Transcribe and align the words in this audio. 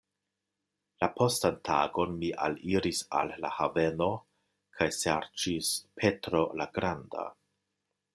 La 1.01 1.07
postan 1.17 1.57
tagon 1.67 2.15
mi 2.23 2.31
aliris 2.45 3.01
al 3.19 3.33
la 3.45 3.51
haveno 3.57 4.07
kaj 4.79 4.89
serĉis 5.01 5.71
"Petro 6.01 6.43
la 6.63 6.69
Granda". 6.79 7.29